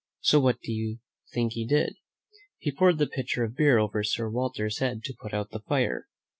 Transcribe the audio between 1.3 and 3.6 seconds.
think he did? He poured the pitcher of